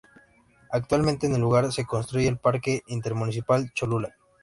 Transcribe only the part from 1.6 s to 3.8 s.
se construye el Parque Intermunicipal